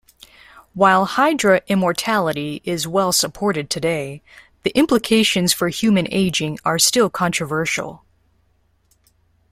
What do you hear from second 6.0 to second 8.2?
aging are still controversial.